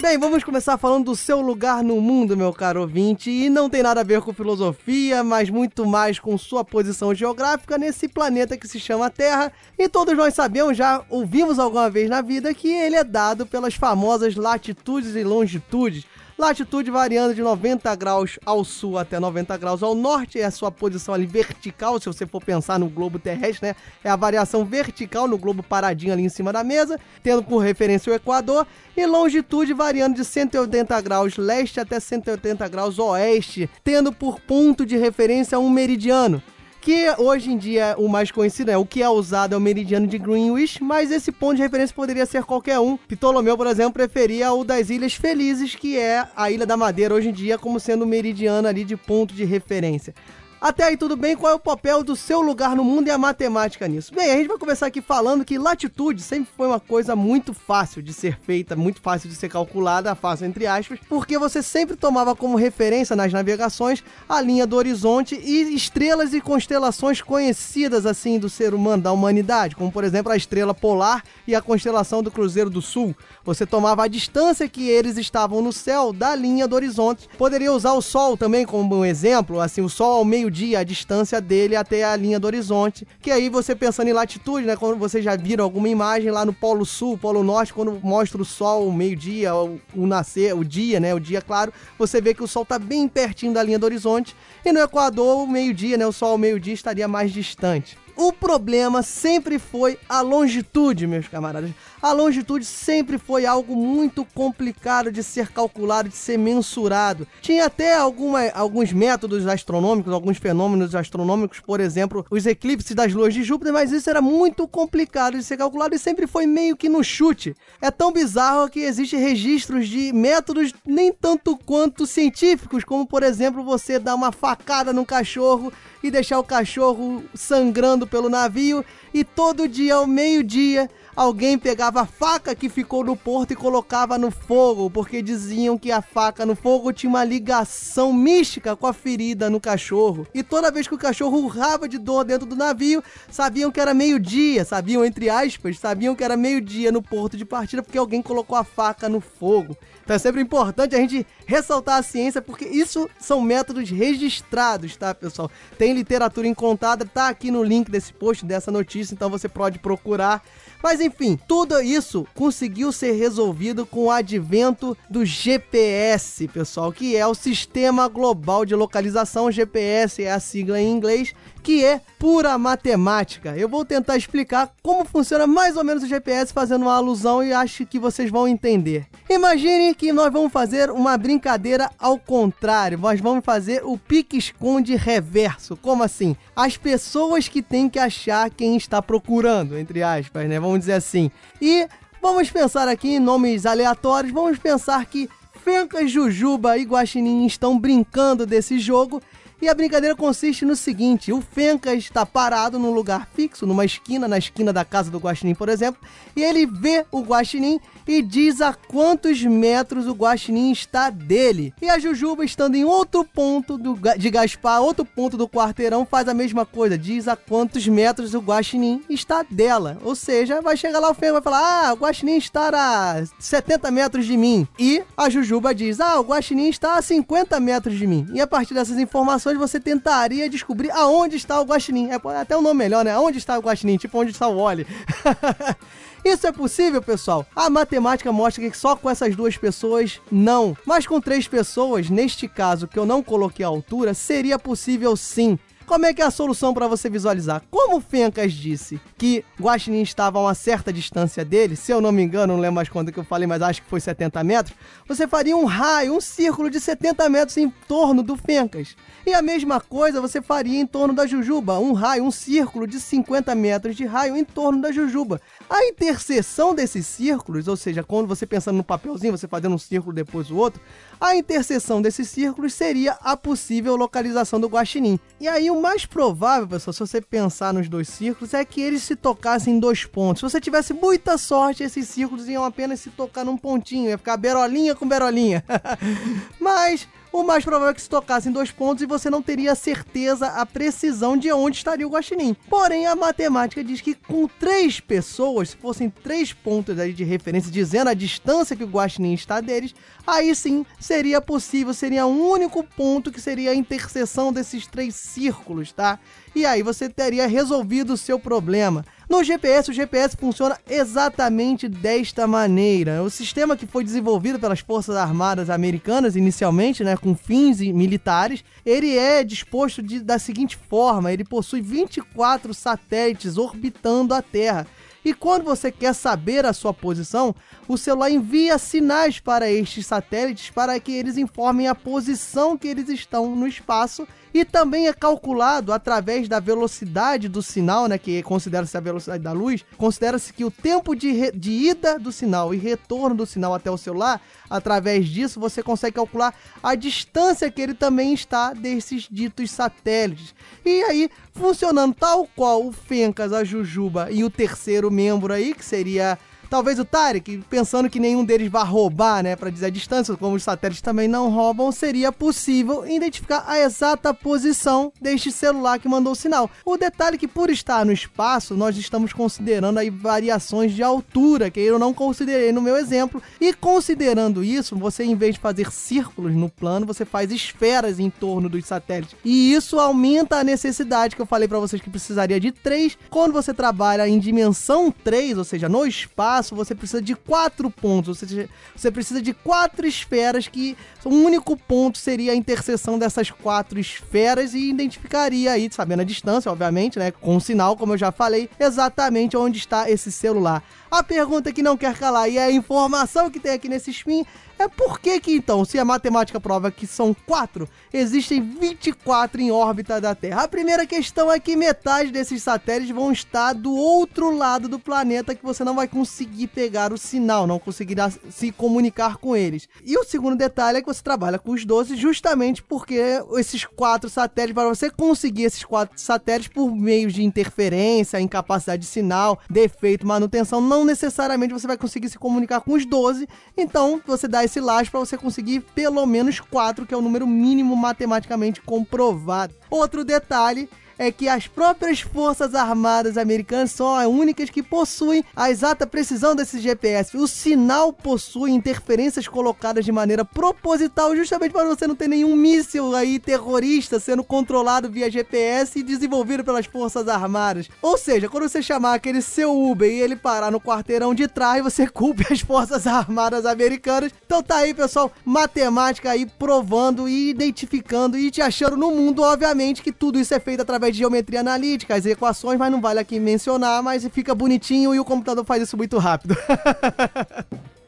Bem, 0.00 0.16
vamos 0.16 0.42
começar 0.42 0.78
falando 0.78 1.04
do 1.04 1.14
seu 1.14 1.42
lugar 1.42 1.84
no 1.84 2.00
mundo, 2.00 2.34
meu 2.34 2.54
caro 2.54 2.80
ouvinte, 2.80 3.30
e 3.30 3.50
não 3.50 3.68
tem 3.68 3.82
nada 3.82 4.00
a 4.00 4.04
ver 4.04 4.22
com 4.22 4.32
filosofia, 4.32 5.22
mas 5.22 5.50
muito 5.50 5.84
mais 5.84 6.18
com 6.18 6.38
sua 6.38 6.64
posição 6.64 7.14
geográfica 7.14 7.76
nesse 7.76 8.08
planeta 8.08 8.56
que 8.56 8.66
se 8.66 8.80
chama 8.80 9.10
Terra. 9.10 9.52
E 9.78 9.90
todos 9.90 10.16
nós 10.16 10.32
sabemos, 10.32 10.74
já 10.74 11.04
ouvimos 11.10 11.58
alguma 11.58 11.90
vez 11.90 12.08
na 12.08 12.22
vida, 12.22 12.54
que 12.54 12.68
ele 12.72 12.96
é 12.96 13.04
dado 13.04 13.44
pelas 13.44 13.74
famosas 13.74 14.36
latitudes 14.36 15.14
e 15.14 15.22
longitudes. 15.22 16.06
Latitude 16.40 16.90
variando 16.90 17.34
de 17.34 17.42
90 17.42 17.94
graus 17.96 18.38
ao 18.46 18.64
sul 18.64 18.96
até 18.96 19.20
90 19.20 19.58
graus 19.58 19.82
ao 19.82 19.94
norte, 19.94 20.40
é 20.40 20.44
a 20.44 20.50
sua 20.50 20.72
posição 20.72 21.12
ali 21.12 21.26
vertical, 21.26 22.00
se 22.00 22.06
você 22.06 22.26
for 22.26 22.42
pensar 22.42 22.78
no 22.78 22.88
globo 22.88 23.18
terrestre, 23.18 23.68
né? 23.68 23.76
É 24.02 24.08
a 24.08 24.16
variação 24.16 24.64
vertical 24.64 25.28
no 25.28 25.36
globo 25.36 25.62
paradinho 25.62 26.14
ali 26.14 26.22
em 26.22 26.30
cima 26.30 26.50
da 26.50 26.64
mesa, 26.64 26.98
tendo 27.22 27.42
por 27.42 27.58
referência 27.58 28.10
o 28.10 28.16
Equador, 28.16 28.66
e 28.96 29.04
longitude 29.04 29.74
variando 29.74 30.16
de 30.16 30.24
180 30.24 30.98
graus 31.02 31.36
leste 31.36 31.78
até 31.78 32.00
180 32.00 32.66
graus 32.68 32.98
oeste, 32.98 33.68
tendo 33.84 34.10
por 34.10 34.40
ponto 34.40 34.86
de 34.86 34.96
referência 34.96 35.58
um 35.58 35.68
meridiano 35.68 36.42
que 36.80 37.08
hoje 37.18 37.52
em 37.52 37.58
dia 37.58 37.94
o 37.98 38.08
mais 38.08 38.30
conhecido 38.30 38.70
é 38.70 38.76
o 38.76 38.86
que 38.86 39.02
é 39.02 39.08
usado 39.08 39.54
é 39.54 39.58
o 39.58 39.60
meridiano 39.60 40.06
de 40.06 40.18
Greenwich, 40.18 40.82
mas 40.82 41.10
esse 41.10 41.30
ponto 41.30 41.56
de 41.56 41.62
referência 41.62 41.94
poderia 41.94 42.24
ser 42.24 42.44
qualquer 42.44 42.78
um. 42.78 42.96
Ptolomeu, 42.96 43.56
por 43.56 43.66
exemplo, 43.66 43.92
preferia 43.92 44.52
o 44.52 44.64
das 44.64 44.88
Ilhas 44.88 45.14
Felizes, 45.14 45.74
que 45.74 45.98
é 45.98 46.26
a 46.34 46.50
Ilha 46.50 46.66
da 46.66 46.76
Madeira 46.76 47.14
hoje 47.14 47.28
em 47.28 47.32
dia 47.32 47.58
como 47.58 47.78
sendo 47.78 48.02
o 48.02 48.06
meridiano 48.06 48.66
ali 48.66 48.84
de 48.84 48.96
ponto 48.96 49.34
de 49.34 49.44
referência. 49.44 50.14
Até 50.60 50.84
aí 50.84 50.96
tudo 50.96 51.16
bem? 51.16 51.34
Qual 51.34 51.50
é 51.50 51.54
o 51.54 51.58
papel 51.58 52.04
do 52.04 52.14
seu 52.14 52.42
lugar 52.42 52.76
no 52.76 52.84
mundo 52.84 53.08
e 53.08 53.10
a 53.10 53.16
matemática 53.16 53.88
nisso? 53.88 54.14
Bem, 54.14 54.30
a 54.30 54.36
gente 54.36 54.48
vai 54.48 54.58
começar 54.58 54.86
aqui 54.86 55.00
falando 55.00 55.42
que 55.42 55.56
latitude 55.56 56.20
sempre 56.20 56.52
foi 56.54 56.66
uma 56.66 56.78
coisa 56.78 57.16
muito 57.16 57.54
fácil 57.54 58.02
de 58.02 58.12
ser 58.12 58.38
feita, 58.38 58.76
muito 58.76 59.00
fácil 59.00 59.30
de 59.30 59.34
ser 59.36 59.48
calculada, 59.48 60.14
fácil 60.14 60.44
entre 60.44 60.66
aspas, 60.66 60.98
porque 61.08 61.38
você 61.38 61.62
sempre 61.62 61.96
tomava 61.96 62.36
como 62.36 62.58
referência 62.58 63.16
nas 63.16 63.32
navegações 63.32 64.04
a 64.28 64.38
linha 64.42 64.66
do 64.66 64.76
horizonte 64.76 65.34
e 65.34 65.74
estrelas 65.74 66.34
e 66.34 66.42
constelações 66.42 67.22
conhecidas 67.22 68.04
assim 68.04 68.38
do 68.38 68.50
ser 68.50 68.74
humano, 68.74 69.02
da 69.02 69.12
humanidade, 69.12 69.74
como 69.74 69.90
por 69.90 70.04
exemplo 70.04 70.30
a 70.30 70.36
estrela 70.36 70.74
polar 70.74 71.24
e 71.46 71.54
a 71.54 71.62
constelação 71.62 72.22
do 72.22 72.30
Cruzeiro 72.30 72.68
do 72.68 72.82
Sul. 72.82 73.16
Você 73.46 73.64
tomava 73.64 74.04
a 74.04 74.08
distância 74.08 74.68
que 74.68 74.86
eles 74.86 75.16
estavam 75.16 75.62
no 75.62 75.72
céu 75.72 76.12
da 76.12 76.34
linha 76.34 76.68
do 76.68 76.76
horizonte. 76.76 77.30
Poderia 77.38 77.72
usar 77.72 77.94
o 77.94 78.02
Sol 78.02 78.36
também 78.36 78.66
como 78.66 78.94
um 78.94 79.06
exemplo, 79.06 79.58
assim, 79.58 79.80
o 79.80 79.88
Sol 79.88 80.18
ao 80.18 80.24
meio 80.24 80.49
meio-dia 80.50 80.80
a 80.80 80.84
distância 80.84 81.40
dele 81.40 81.76
até 81.76 82.04
a 82.04 82.16
linha 82.16 82.40
do 82.40 82.46
horizonte. 82.46 83.06
Que 83.22 83.30
aí 83.30 83.48
você 83.48 83.74
pensando 83.74 84.08
em 84.08 84.12
latitude, 84.12 84.66
né? 84.66 84.76
Quando 84.76 84.98
vocês 84.98 85.24
já 85.24 85.36
viram 85.36 85.64
alguma 85.64 85.88
imagem 85.88 86.30
lá 86.30 86.44
no 86.44 86.52
Polo 86.52 86.84
Sul, 86.84 87.16
Polo 87.16 87.44
Norte, 87.44 87.72
quando 87.72 87.98
mostra 88.02 88.42
o 88.42 88.44
sol, 88.44 88.88
o 88.88 88.92
meio-dia, 88.92 89.54
o, 89.54 89.80
o, 89.94 90.06
nascer, 90.06 90.54
o 90.54 90.64
dia, 90.64 90.98
né? 90.98 91.14
O 91.14 91.20
dia 91.20 91.40
claro, 91.40 91.72
você 91.96 92.20
vê 92.20 92.34
que 92.34 92.42
o 92.42 92.48
sol 92.48 92.64
tá 92.64 92.78
bem 92.78 93.06
pertinho 93.06 93.52
da 93.52 93.62
linha 93.62 93.78
do 93.78 93.86
horizonte. 93.86 94.34
E 94.64 94.72
no 94.72 94.80
Equador, 94.80 95.44
o 95.44 95.46
meio-dia, 95.46 95.96
né? 95.96 96.06
O 96.06 96.12
sol 96.12 96.32
ao 96.32 96.38
meio-dia 96.38 96.74
estaria 96.74 97.06
mais 97.06 97.32
distante. 97.32 97.96
O 98.22 98.34
problema 98.34 99.02
sempre 99.02 99.58
foi 99.58 99.98
a 100.06 100.20
longitude, 100.20 101.06
meus 101.06 101.26
camaradas. 101.26 101.70
A 102.02 102.12
longitude 102.12 102.66
sempre 102.66 103.16
foi 103.16 103.46
algo 103.46 103.74
muito 103.74 104.26
complicado 104.34 105.10
de 105.10 105.22
ser 105.22 105.48
calculado, 105.48 106.10
de 106.10 106.16
ser 106.16 106.38
mensurado. 106.38 107.26
Tinha 107.40 107.64
até 107.64 107.96
alguma, 107.96 108.50
alguns 108.50 108.92
métodos 108.92 109.46
astronômicos, 109.46 110.12
alguns 110.12 110.36
fenômenos 110.36 110.94
astronômicos, 110.94 111.60
por 111.60 111.80
exemplo, 111.80 112.26
os 112.30 112.44
eclipses 112.44 112.94
das 112.94 113.14
luas 113.14 113.32
de 113.32 113.42
Júpiter, 113.42 113.72
mas 113.72 113.90
isso 113.90 114.10
era 114.10 114.20
muito 114.20 114.68
complicado 114.68 115.38
de 115.38 115.42
ser 115.42 115.56
calculado 115.56 115.94
e 115.94 115.98
sempre 115.98 116.26
foi 116.26 116.46
meio 116.46 116.76
que 116.76 116.90
no 116.90 117.02
chute. 117.02 117.56
É 117.80 117.90
tão 117.90 118.12
bizarro 118.12 118.68
que 118.68 118.80
existem 118.80 119.18
registros 119.18 119.88
de 119.88 120.12
métodos 120.12 120.74
nem 120.86 121.10
tanto 121.10 121.56
quanto 121.56 122.06
científicos, 122.06 122.84
como 122.84 123.06
por 123.06 123.22
exemplo 123.22 123.64
você 123.64 123.98
dar 123.98 124.14
uma 124.14 124.30
facada 124.30 124.92
no 124.92 125.06
cachorro 125.06 125.72
e 126.02 126.10
deixar 126.10 126.38
o 126.38 126.44
cachorro 126.44 127.24
sangrando 127.34 128.09
pelo 128.10 128.28
navio 128.28 128.84
e 129.14 129.24
todo 129.24 129.68
dia 129.68 129.94
ao 129.94 130.06
meio-dia 130.06 130.90
alguém 131.14 131.58
pegava 131.58 132.02
a 132.02 132.06
faca 132.06 132.54
que 132.54 132.68
ficou 132.68 133.04
no 133.04 133.16
porto 133.16 133.52
e 133.52 133.56
colocava 133.56 134.16
no 134.16 134.30
fogo, 134.30 134.90
porque 134.90 135.20
diziam 135.20 135.76
que 135.76 135.92
a 135.92 136.00
faca 136.00 136.46
no 136.46 136.54
fogo 136.56 136.92
tinha 136.92 137.10
uma 137.10 137.24
ligação 137.24 138.12
mística 138.12 138.74
com 138.74 138.86
a 138.86 138.92
ferida 138.92 139.50
no 139.50 139.60
cachorro. 139.60 140.26
E 140.32 140.42
toda 140.42 140.70
vez 140.70 140.88
que 140.88 140.94
o 140.94 140.98
cachorro 140.98 141.38
urrava 141.38 141.88
de 141.88 141.98
dor 141.98 142.24
dentro 142.24 142.46
do 142.46 142.56
navio, 142.56 143.02
sabiam 143.30 143.70
que 143.70 143.80
era 143.80 143.92
meio-dia, 143.92 144.64
sabiam, 144.64 145.04
entre 145.04 145.28
aspas, 145.28 145.78
sabiam 145.78 146.14
que 146.14 146.24
era 146.24 146.36
meio-dia 146.36 146.90
no 146.90 147.02
porto 147.02 147.36
de 147.36 147.44
partida 147.44 147.82
porque 147.82 147.98
alguém 147.98 148.22
colocou 148.22 148.56
a 148.56 148.64
faca 148.64 149.08
no 149.08 149.20
fogo. 149.20 149.76
Então 150.10 150.16
é 150.16 150.18
sempre 150.18 150.40
importante 150.40 150.96
a 150.96 150.98
gente 150.98 151.24
ressaltar 151.46 151.98
a 151.98 152.02
ciência, 152.02 152.42
porque 152.42 152.64
isso 152.64 153.08
são 153.16 153.40
métodos 153.40 153.88
registrados, 153.90 154.96
tá, 154.96 155.14
pessoal? 155.14 155.48
Tem 155.78 155.92
literatura 155.92 156.48
encontrada, 156.48 157.04
tá 157.04 157.28
aqui 157.28 157.48
no 157.48 157.62
link 157.62 157.88
desse 157.88 158.12
post, 158.12 158.44
dessa 158.44 158.72
notícia, 158.72 159.14
então 159.14 159.30
você 159.30 159.48
pode 159.48 159.78
procurar. 159.78 160.42
Mas 160.82 161.00
enfim, 161.00 161.38
tudo 161.46 161.80
isso 161.80 162.26
conseguiu 162.34 162.90
ser 162.90 163.12
resolvido 163.12 163.86
com 163.86 164.06
o 164.06 164.10
advento 164.10 164.98
do 165.08 165.24
GPS, 165.24 166.48
pessoal, 166.48 166.90
que 166.90 167.16
é 167.16 167.24
o 167.24 167.32
Sistema 167.32 168.08
Global 168.08 168.64
de 168.64 168.74
Localização. 168.74 169.52
GPS 169.52 170.24
é 170.24 170.32
a 170.32 170.40
sigla 170.40 170.80
em 170.80 170.90
inglês 170.90 171.32
que 171.62 171.84
é 171.84 172.00
pura 172.18 172.56
matemática. 172.58 173.56
Eu 173.56 173.68
vou 173.68 173.84
tentar 173.84 174.16
explicar 174.16 174.70
como 174.82 175.04
funciona 175.04 175.46
mais 175.46 175.76
ou 175.76 175.84
menos 175.84 176.02
o 176.02 176.06
GPS 176.06 176.52
fazendo 176.52 176.82
uma 176.82 176.94
alusão 176.94 177.42
e 177.42 177.52
acho 177.52 177.86
que 177.86 177.98
vocês 177.98 178.30
vão 178.30 178.48
entender. 178.48 179.06
Imagine 179.28 179.94
que 179.94 180.12
nós 180.12 180.32
vamos 180.32 180.52
fazer 180.52 180.90
uma 180.90 181.16
brincadeira 181.16 181.90
ao 181.98 182.18
contrário. 182.18 182.98
Nós 182.98 183.20
vamos 183.20 183.44
fazer 183.44 183.82
o 183.84 183.96
pique-esconde 183.96 184.96
reverso. 184.96 185.76
Como 185.76 186.02
assim? 186.02 186.36
As 186.54 186.76
pessoas 186.76 187.48
que 187.48 187.62
têm 187.62 187.88
que 187.88 187.98
achar 187.98 188.50
quem 188.50 188.76
está 188.76 189.00
procurando, 189.00 189.78
entre 189.78 190.02
aspas, 190.02 190.48
né? 190.48 190.58
Vamos 190.58 190.80
dizer 190.80 190.94
assim. 190.94 191.30
E 191.60 191.86
vamos 192.20 192.50
pensar 192.50 192.88
aqui 192.88 193.14
em 193.14 193.20
nomes 193.20 193.66
aleatórios. 193.66 194.32
Vamos 194.32 194.58
pensar 194.58 195.04
que 195.06 195.28
Fencas, 195.64 196.10
Jujuba 196.10 196.78
e 196.78 196.84
Guaxinim 196.84 197.46
estão 197.46 197.78
brincando 197.78 198.46
desse 198.46 198.78
jogo 198.78 199.22
e 199.60 199.68
a 199.68 199.74
brincadeira 199.74 200.16
consiste 200.16 200.64
no 200.64 200.76
seguinte: 200.76 201.32
o 201.32 201.40
Fencas 201.40 201.98
está 201.98 202.24
parado 202.24 202.78
num 202.78 202.92
lugar 202.92 203.28
fixo, 203.34 203.66
numa 203.66 203.84
esquina, 203.84 204.26
na 204.26 204.38
esquina 204.38 204.72
da 204.72 204.84
casa 204.84 205.10
do 205.10 205.18
Guaxinim, 205.18 205.54
por 205.54 205.68
exemplo, 205.68 206.00
e 206.34 206.42
ele 206.42 206.66
vê 206.66 207.04
o 207.10 207.20
Guaxinim 207.20 207.80
e 208.06 208.22
diz 208.22 208.60
a 208.60 208.72
quantos 208.72 209.42
metros 209.44 210.06
o 210.06 210.12
Guaxinim 210.12 210.72
está 210.72 211.10
dele. 211.10 211.72
E 211.80 211.88
a 211.88 211.98
Jujuba, 211.98 212.44
estando 212.44 212.74
em 212.74 212.84
outro 212.84 213.24
ponto 213.24 213.78
do, 213.78 213.96
de 214.18 214.30
Gaspar, 214.30 214.82
outro 214.82 215.04
ponto 215.04 215.36
do 215.36 215.48
quarteirão, 215.48 216.04
faz 216.04 216.28
a 216.28 216.34
mesma 216.34 216.66
coisa, 216.66 216.98
diz 216.98 217.28
a 217.28 217.36
quantos 217.36 217.86
metros 217.86 218.34
o 218.34 218.40
Guaxinim 218.40 219.02
está 219.08 219.44
dela. 219.48 219.98
Ou 220.02 220.14
seja, 220.14 220.60
vai 220.60 220.76
chegar 220.76 220.98
lá 220.98 221.10
o 221.10 221.14
Fencas 221.14 221.34
vai 221.34 221.42
falar: 221.42 221.88
Ah, 221.88 221.92
o 221.92 221.96
Guaxinim 221.96 222.36
está 222.36 222.70
a 222.72 223.24
70 223.38 223.90
metros 223.90 224.26
de 224.26 224.36
mim. 224.36 224.66
E 224.78 225.02
a 225.16 225.28
Jujuba 225.28 225.74
diz: 225.74 226.00
Ah, 226.00 226.18
o 226.18 226.24
Guaxinim 226.24 226.68
está 226.68 226.98
a 226.98 227.02
50 227.02 227.60
metros 227.60 227.96
de 227.96 228.06
mim. 228.06 228.26
E 228.32 228.40
a 228.40 228.46
partir 228.46 228.74
dessas 228.74 228.98
informações, 228.98 229.49
você 229.56 229.80
tentaria 229.80 230.48
descobrir 230.48 230.90
aonde 230.90 231.36
está 231.36 231.60
o 231.60 231.64
guaxinim. 231.64 232.10
É 232.10 232.40
até 232.40 232.56
um 232.56 232.62
nome 232.62 232.78
melhor, 232.78 233.04
né? 233.04 233.12
Aonde 233.12 233.38
está 233.38 233.58
o 233.58 233.62
guaxinim? 233.62 233.96
Tipo, 233.96 234.18
onde 234.18 234.30
está 234.30 234.48
o 234.48 234.56
Wally. 234.62 234.86
Isso 236.24 236.46
é 236.46 236.52
possível, 236.52 237.00
pessoal? 237.00 237.46
A 237.56 237.70
matemática 237.70 238.30
mostra 238.30 238.68
que 238.68 238.76
só 238.76 238.94
com 238.94 239.08
essas 239.08 239.34
duas 239.34 239.56
pessoas, 239.56 240.20
não. 240.30 240.76
Mas 240.84 241.06
com 241.06 241.20
três 241.20 241.48
pessoas, 241.48 242.10
neste 242.10 242.46
caso 242.46 242.86
que 242.86 242.98
eu 242.98 243.06
não 243.06 243.22
coloquei 243.22 243.64
a 243.64 243.68
altura, 243.68 244.12
seria 244.12 244.58
possível 244.58 245.16
sim. 245.16 245.58
Como 245.90 246.06
é 246.06 246.14
que 246.14 246.22
é 246.22 246.24
a 246.24 246.30
solução 246.30 246.72
para 246.72 246.86
você 246.86 247.10
visualizar? 247.10 247.64
Como 247.68 247.96
o 247.96 248.00
Fencas 248.00 248.52
disse 248.52 249.00
que 249.18 249.44
Guaxinim 249.60 250.02
estava 250.02 250.38
a 250.38 250.42
uma 250.42 250.54
certa 250.54 250.92
distância 250.92 251.44
dele, 251.44 251.74
se 251.74 251.90
eu 251.90 252.00
não 252.00 252.12
me 252.12 252.22
engano, 252.22 252.52
não 252.52 252.60
lembro 252.60 252.76
mais 252.76 252.88
quanto 252.88 253.10
que 253.10 253.18
eu 253.18 253.24
falei, 253.24 253.44
mas 253.44 253.60
acho 253.60 253.82
que 253.82 253.90
foi 253.90 253.98
70 253.98 254.44
metros, 254.44 254.76
você 255.08 255.26
faria 255.26 255.56
um 255.56 255.64
raio, 255.64 256.14
um 256.14 256.20
círculo 256.20 256.70
de 256.70 256.78
70 256.78 257.28
metros 257.28 257.56
em 257.56 257.68
torno 257.88 258.22
do 258.22 258.36
Fencas. 258.36 258.94
E 259.26 259.34
a 259.34 259.42
mesma 259.42 259.80
coisa 259.80 260.20
você 260.20 260.40
faria 260.40 260.80
em 260.80 260.86
torno 260.86 261.12
da 261.12 261.26
Jujuba, 261.26 261.80
um 261.80 261.92
raio, 261.92 262.22
um 262.22 262.30
círculo 262.30 262.86
de 262.86 263.00
50 263.00 263.52
metros 263.56 263.96
de 263.96 264.04
raio 264.04 264.36
em 264.36 264.44
torno 264.44 264.80
da 264.80 264.92
Jujuba. 264.92 265.40
A 265.68 265.84
interseção 265.86 266.72
desses 266.72 267.04
círculos, 267.04 267.66
ou 267.66 267.76
seja, 267.76 268.04
quando 268.04 268.28
você 268.28 268.46
pensando 268.46 268.76
no 268.76 268.84
papelzinho, 268.84 269.36
você 269.36 269.48
fazendo 269.48 269.74
um 269.74 269.78
círculo 269.78 270.14
depois 270.14 270.52
o 270.52 270.56
outro, 270.56 270.80
a 271.20 271.36
interseção 271.36 272.00
desses 272.00 272.28
círculos 272.28 272.72
seria 272.72 273.12
a 273.20 273.36
possível 273.36 273.94
localização 273.94 274.58
do 274.58 274.68
guaxinim. 274.68 275.20
E 275.38 275.46
aí 275.46 275.70
o 275.70 275.80
mais 275.80 276.06
provável, 276.06 276.66
pessoal, 276.66 276.94
se 276.94 277.00
você 277.00 277.20
pensar 277.20 277.74
nos 277.74 277.88
dois 277.88 278.08
círculos, 278.08 278.54
é 278.54 278.64
que 278.64 278.80
eles 278.80 279.02
se 279.02 279.14
tocassem 279.14 279.74
em 279.74 279.78
dois 279.78 280.04
pontos. 280.06 280.40
Se 280.40 280.50
você 280.50 280.60
tivesse 280.60 280.94
muita 280.94 281.36
sorte, 281.36 281.82
esses 281.82 282.08
círculos 282.08 282.48
iam 282.48 282.64
apenas 282.64 283.00
se 283.00 283.10
tocar 283.10 283.44
num 283.44 283.56
pontinho, 283.56 284.08
ia 284.08 284.16
ficar 284.16 284.36
berolinha 284.38 284.94
com 284.94 285.06
berolinha. 285.06 285.62
Mas 286.58 287.06
o 287.32 287.42
mais 287.42 287.64
provável 287.64 287.90
é 287.90 287.94
que 287.94 288.02
se 288.02 288.08
tocasse 288.08 288.48
em 288.48 288.52
dois 288.52 288.70
pontos 288.70 289.02
e 289.02 289.06
você 289.06 289.30
não 289.30 289.40
teria 289.40 289.74
certeza, 289.74 290.46
a 290.48 290.66
precisão 290.66 291.36
de 291.36 291.52
onde 291.52 291.76
estaria 291.76 292.06
o 292.06 292.10
guaxinim. 292.10 292.56
Porém, 292.68 293.06
a 293.06 293.14
matemática 293.14 293.84
diz 293.84 294.00
que 294.00 294.14
com 294.14 294.48
três 294.48 295.00
pessoas, 295.00 295.70
se 295.70 295.76
fossem 295.76 296.10
três 296.10 296.52
pontos 296.52 296.96
de 297.14 297.24
referência, 297.24 297.70
dizendo 297.70 298.08
a 298.08 298.14
distância 298.14 298.74
que 298.74 298.84
o 298.84 298.88
guaxinim 298.88 299.34
está 299.34 299.60
deles, 299.60 299.94
aí 300.26 300.54
sim 300.54 300.84
seria 300.98 301.40
possível, 301.40 301.94
seria 301.94 302.26
um 302.26 302.48
único 302.48 302.82
ponto 302.82 303.30
que 303.30 303.40
seria 303.40 303.70
a 303.70 303.74
interseção 303.74 304.52
desses 304.52 304.86
três 304.86 305.14
círculos, 305.14 305.92
tá? 305.92 306.18
E 306.54 306.66
aí 306.66 306.82
você 306.82 307.08
teria 307.08 307.46
resolvido 307.46 308.14
o 308.14 308.16
seu 308.16 308.38
problema. 308.38 309.04
No 309.30 309.44
GPS, 309.44 309.88
o 309.88 309.94
GPS 309.94 310.36
funciona 310.36 310.76
exatamente 310.90 311.88
desta 311.88 312.48
maneira. 312.48 313.22
O 313.22 313.30
sistema 313.30 313.76
que 313.76 313.86
foi 313.86 314.02
desenvolvido 314.02 314.58
pelas 314.58 314.80
Forças 314.80 315.14
Armadas 315.14 315.70
Americanas 315.70 316.34
inicialmente, 316.34 317.04
né, 317.04 317.16
com 317.16 317.36
fins 317.36 317.78
militares, 317.80 318.64
ele 318.84 319.16
é 319.16 319.44
disposto 319.44 320.02
de, 320.02 320.18
da 320.18 320.36
seguinte 320.36 320.76
forma: 320.76 321.32
ele 321.32 321.44
possui 321.44 321.80
24 321.80 322.74
satélites 322.74 323.56
orbitando 323.56 324.34
a 324.34 324.42
Terra. 324.42 324.84
E 325.24 325.32
quando 325.32 325.62
você 325.62 325.92
quer 325.92 326.12
saber 326.12 326.66
a 326.66 326.72
sua 326.72 326.92
posição, 326.92 327.54
o 327.86 327.96
celular 327.96 328.32
envia 328.32 328.78
sinais 328.78 329.38
para 329.38 329.70
estes 329.70 330.06
satélites 330.06 330.70
para 330.70 330.98
que 330.98 331.12
eles 331.12 331.38
informem 331.38 331.86
a 331.86 331.94
posição 331.94 332.76
que 332.76 332.88
eles 332.88 333.08
estão 333.08 333.54
no 333.54 333.68
espaço 333.68 334.26
e 334.52 334.64
também 334.64 335.08
é 335.08 335.12
calculado 335.12 335.92
através 335.92 336.48
da 336.48 336.60
velocidade 336.60 337.48
do 337.48 337.62
sinal, 337.62 338.06
né, 338.06 338.18
que 338.18 338.42
considera-se 338.42 338.96
a 338.96 339.00
velocidade 339.00 339.42
da 339.42 339.52
luz, 339.52 339.84
considera-se 339.96 340.52
que 340.52 340.64
o 340.64 340.70
tempo 340.70 341.14
de, 341.14 341.50
de 341.52 341.70
ida 341.70 342.18
do 342.18 342.32
sinal 342.32 342.74
e 342.74 342.76
retorno 342.76 343.36
do 343.36 343.46
sinal 343.46 343.74
até 343.74 343.90
o 343.90 343.98
celular, 343.98 344.40
através 344.68 345.28
disso 345.28 345.60
você 345.60 345.82
consegue 345.82 346.16
calcular 346.16 346.54
a 346.82 346.94
distância 346.94 347.70
que 347.70 347.80
ele 347.80 347.94
também 347.94 348.32
está 348.32 348.72
desses 348.72 349.28
ditos 349.30 349.70
satélites. 349.70 350.54
E 350.84 351.02
aí, 351.04 351.30
funcionando 351.52 352.14
tal 352.14 352.48
qual 352.56 352.86
o 352.86 352.92
Fencas, 352.92 353.52
a 353.52 353.64
Jujuba 353.64 354.28
e 354.30 354.42
o 354.44 354.50
terceiro 354.50 355.10
membro 355.10 355.52
aí, 355.52 355.74
que 355.74 355.84
seria 355.84 356.38
Talvez 356.70 357.00
o 357.00 357.04
Tarek, 357.04 357.64
pensando 357.68 358.08
que 358.08 358.20
nenhum 358.20 358.44
deles 358.44 358.70
vai 358.70 358.84
roubar, 358.84 359.42
né, 359.42 359.56
para 359.56 359.70
dizer 359.70 359.86
a 359.86 359.90
distância, 359.90 360.36
como 360.36 360.54
os 360.54 360.62
satélites 360.62 361.02
também 361.02 361.26
não 361.26 361.50
roubam, 361.50 361.90
seria 361.90 362.30
possível 362.30 363.04
identificar 363.04 363.64
a 363.66 363.80
exata 363.80 364.32
posição 364.32 365.12
deste 365.20 365.50
celular 365.50 365.98
que 365.98 366.08
mandou 366.08 366.32
o 366.32 366.36
sinal. 366.36 366.70
O 366.84 366.96
detalhe 366.96 367.34
é 367.34 367.38
que 367.38 367.48
por 367.48 367.70
estar 367.70 368.06
no 368.06 368.12
espaço, 368.12 368.76
nós 368.76 368.96
estamos 368.96 369.32
considerando 369.32 369.98
aí 369.98 370.10
variações 370.10 370.92
de 370.92 371.02
altura, 371.02 371.72
que 371.72 371.80
eu 371.80 371.98
não 371.98 372.14
considerei 372.14 372.70
no 372.70 372.80
meu 372.80 372.96
exemplo, 372.96 373.42
e 373.60 373.72
considerando 373.72 374.62
isso, 374.62 374.94
você 374.94 375.24
em 375.24 375.34
vez 375.34 375.56
de 375.56 375.60
fazer 375.60 375.90
círculos 375.90 376.54
no 376.54 376.68
plano, 376.68 377.04
você 377.04 377.24
faz 377.24 377.50
esferas 377.50 378.20
em 378.20 378.30
torno 378.30 378.68
dos 378.68 378.86
satélites. 378.86 379.34
E 379.44 379.74
isso 379.74 379.98
aumenta 379.98 380.58
a 380.58 380.64
necessidade 380.64 381.34
que 381.34 381.42
eu 381.42 381.46
falei 381.46 381.66
para 381.66 381.80
vocês 381.80 382.00
que 382.00 382.08
precisaria 382.08 382.60
de 382.60 382.70
três. 382.70 383.18
Quando 383.28 383.52
você 383.52 383.74
trabalha 383.74 384.28
em 384.28 384.38
dimensão 384.38 385.10
3, 385.10 385.58
ou 385.58 385.64
seja, 385.64 385.88
no 385.88 386.06
espaço, 386.06 386.59
espaço, 386.60 386.74
você 386.74 386.94
precisa 386.94 387.20
de 387.20 387.34
quatro 387.34 387.90
pontos. 387.90 388.38
Você, 388.38 388.68
você 388.94 389.10
precisa 389.10 389.42
de 389.42 389.52
quatro 389.52 390.06
esferas 390.06 390.68
que 390.68 390.96
o 391.24 391.30
único 391.30 391.76
ponto 391.76 392.18
seria 392.18 392.52
a 392.52 392.54
interseção 392.54 393.18
dessas 393.18 393.50
quatro 393.50 393.98
esferas 393.98 394.74
e 394.74 394.90
identificaria 394.90 395.72
aí, 395.72 395.88
sabendo 395.90 396.20
a 396.20 396.24
distância, 396.24 396.70
obviamente, 396.70 397.18
né? 397.18 397.30
Com 397.30 397.56
o 397.56 397.60
sinal, 397.60 397.96
como 397.96 398.12
eu 398.12 398.18
já 398.18 398.30
falei, 398.30 398.68
exatamente 398.78 399.56
onde 399.56 399.78
está 399.78 400.10
esse 400.10 400.30
celular. 400.30 400.82
A 401.10 401.24
pergunta 401.24 401.72
que 401.72 401.82
não 401.82 401.96
quer 401.96 402.16
calar 402.16 402.48
e 402.48 402.56
a 402.56 402.70
informação 402.70 403.50
que 403.50 403.58
tem 403.58 403.72
aqui 403.72 403.88
nesse 403.88 404.12
spin 404.12 404.46
é 404.78 404.88
por 404.88 405.20
que 405.20 405.38
que 405.40 405.52
então, 405.52 405.84
se 405.84 405.98
a 405.98 406.04
matemática 406.06 406.58
prova 406.58 406.90
que 406.90 407.06
são 407.06 407.36
quatro, 407.46 407.86
existem 408.10 408.62
24 408.62 409.60
em 409.60 409.70
órbita 409.70 410.18
da 410.18 410.34
Terra? 410.34 410.62
A 410.62 410.68
primeira 410.68 411.04
questão 411.04 411.52
é 411.52 411.60
que 411.60 411.76
metade 411.76 412.30
desses 412.30 412.62
satélites 412.62 413.14
vão 413.14 413.30
estar 413.30 413.74
do 413.74 413.94
outro 413.94 414.56
lado 414.56 414.88
do 414.88 414.98
planeta 414.98 415.54
que 415.54 415.62
você 415.62 415.84
não 415.84 415.94
vai 415.94 416.08
conseguir 416.08 416.68
pegar 416.68 417.12
o 417.12 417.18
sinal, 417.18 417.66
não 417.66 417.78
conseguirá 417.78 418.30
se 418.48 418.72
comunicar 418.72 419.36
com 419.36 419.54
eles. 419.54 419.86
E 420.02 420.16
o 420.16 420.24
segundo 420.24 420.56
detalhe 420.56 420.96
é 420.96 421.00
que 421.02 421.08
você 421.08 421.22
trabalha 421.22 421.58
com 421.58 421.72
os 421.72 421.84
12 421.84 422.16
justamente 422.16 422.82
porque 422.82 423.20
esses 423.58 423.84
quatro 423.84 424.30
satélites, 424.30 424.74
para 424.74 424.88
você 424.88 425.10
conseguir 425.10 425.64
esses 425.64 425.84
quatro 425.84 426.18
satélites 426.18 426.72
por 426.72 426.94
meio 426.96 427.30
de 427.30 427.44
interferência, 427.44 428.40
incapacidade 428.40 429.02
de 429.02 429.08
sinal, 429.08 429.58
defeito, 429.68 430.26
manutenção, 430.26 430.80
não 430.80 430.99
necessariamente 431.04 431.72
você 431.72 431.86
vai 431.86 431.96
conseguir 431.96 432.28
se 432.28 432.38
comunicar 432.38 432.80
com 432.80 432.92
os 432.92 433.04
12, 433.04 433.48
então 433.76 434.20
você 434.26 434.46
dá 434.46 434.64
esse 434.64 434.80
laço 434.80 435.10
para 435.10 435.20
você 435.20 435.36
conseguir 435.36 435.80
pelo 435.94 436.24
menos 436.26 436.60
4, 436.60 437.06
que 437.06 437.14
é 437.14 437.16
o 437.16 437.22
número 437.22 437.46
mínimo 437.46 437.96
matematicamente 437.96 438.80
comprovado. 438.80 439.74
Outro 439.90 440.24
detalhe 440.24 440.88
é 441.20 441.30
que 441.30 441.50
as 441.50 441.66
próprias 441.66 442.22
Forças 442.22 442.74
Armadas 442.74 443.36
Americanas 443.36 443.90
são 443.90 444.14
as 444.14 444.26
únicas 444.26 444.70
que 444.70 444.82
possuem 444.82 445.44
a 445.54 445.70
exata 445.70 446.06
precisão 446.06 446.56
desse 446.56 446.80
GPS. 446.80 447.36
O 447.36 447.46
sinal 447.46 448.10
possui 448.10 448.70
interferências 448.70 449.46
colocadas 449.46 450.02
de 450.02 450.10
maneira 450.10 450.46
proposital, 450.46 451.36
justamente 451.36 451.72
para 451.72 451.84
você 451.84 452.06
não 452.06 452.14
ter 452.14 452.26
nenhum 452.26 452.56
míssil 452.56 453.14
aí 453.14 453.38
terrorista 453.38 454.18
sendo 454.18 454.42
controlado 454.42 455.10
via 455.10 455.30
GPS 455.30 455.98
e 455.98 456.02
desenvolvido 456.02 456.64
pelas 456.64 456.86
Forças 456.86 457.28
Armadas. 457.28 457.90
Ou 458.00 458.16
seja, 458.16 458.48
quando 458.48 458.66
você 458.66 458.82
chamar 458.82 459.12
aquele 459.12 459.42
seu 459.42 459.78
Uber 459.78 460.10
e 460.10 460.20
ele 460.22 460.36
parar 460.36 460.70
no 460.70 460.80
quarteirão 460.80 461.34
de 461.34 461.46
trás, 461.46 461.82
você 461.82 462.06
culpe 462.08 462.46
as 462.50 462.60
Forças 462.60 463.06
Armadas 463.06 463.66
Americanas. 463.66 464.32
Então 464.46 464.62
tá 464.62 464.76
aí, 464.76 464.94
pessoal, 464.94 465.30
matemática 465.44 466.30
aí 466.30 466.46
provando 466.46 467.28
e 467.28 467.50
identificando 467.50 468.38
e 468.38 468.50
te 468.50 468.62
achando 468.62 468.96
no 468.96 469.10
mundo, 469.10 469.42
obviamente, 469.42 470.00
que 470.00 470.12
tudo 470.12 470.40
isso 470.40 470.54
é 470.54 470.58
feito 470.58 470.80
através 470.80 471.09
de 471.10 471.18
geometria 471.18 471.60
analítica, 471.60 472.14
as 472.14 472.26
equações, 472.26 472.78
mas 472.78 472.90
não 472.90 473.00
vale 473.00 473.20
aqui 473.20 473.38
mencionar, 473.38 474.02
mas 474.02 474.26
fica 474.28 474.54
bonitinho 474.54 475.14
e 475.14 475.20
o 475.20 475.24
computador 475.24 475.64
faz 475.64 475.82
isso 475.82 475.96
muito 475.96 476.18
rápido. 476.18 476.56